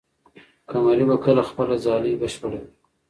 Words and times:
قمري 0.69 1.03
به 1.09 1.15
کله 1.25 1.41
خپله 1.49 1.75
ځالۍ 1.85 2.13
بشپړه 2.21 2.59
کړي؟ 2.63 2.67